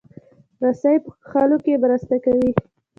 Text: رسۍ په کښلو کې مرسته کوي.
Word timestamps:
رسۍ 0.63 0.95
په 1.03 1.09
کښلو 1.23 1.57
کې 1.65 1.81
مرسته 1.83 2.15
کوي. 2.25 2.51